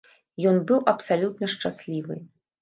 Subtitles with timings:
[0.51, 2.19] Ён быў абсалютна шчаслівы.